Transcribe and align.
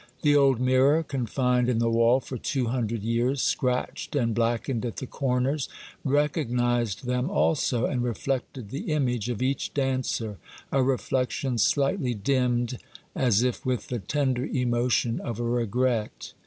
The 0.23 0.35
old 0.35 0.59
mirror, 0.59 1.03
confined 1.03 1.69
in 1.69 1.77
the 1.77 1.87
wall 1.87 2.19
for 2.19 2.35
two 2.39 2.65
hundred 2.69 3.03
years, 3.03 3.39
scratched 3.39 4.15
and 4.15 4.33
black 4.33 4.65
ened 4.65 4.83
at 4.83 4.95
the 4.97 5.05
corners, 5.05 5.69
recognized 6.03 7.05
them 7.05 7.29
also, 7.29 7.85
and 7.85 8.01
re 8.03 8.13
flected 8.15 8.69
the 8.71 8.89
image 8.91 9.29
of 9.29 9.43
each 9.43 9.75
dancer,— 9.75 10.37
a 10.71 10.81
reflection 10.81 11.59
slightly 11.59 12.15
dimmed, 12.15 12.79
as 13.13 13.43
if 13.43 13.63
with 13.63 13.89
the 13.89 13.99
tender 13.99 14.45
emotion 14.47 15.19
of 15.19 15.39
a 15.39 15.43
regret. 15.43 16.33